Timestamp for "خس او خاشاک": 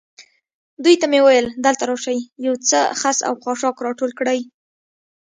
2.99-3.77